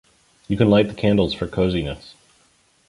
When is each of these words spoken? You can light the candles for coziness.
You 0.47 0.57
can 0.57 0.67
light 0.71 0.87
the 0.87 0.95
candles 0.95 1.31
for 1.31 1.47
coziness. 1.47 2.15